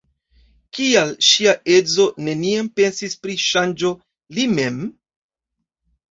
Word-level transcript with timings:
Kial 0.75 1.09
ŝia 1.25 1.51
edzo 1.73 2.05
neniam 2.29 2.69
pensis 2.79 3.13
pri 3.25 3.35
ŝanĝo, 3.43 3.91
li 4.39 4.47
mem? 4.55 4.81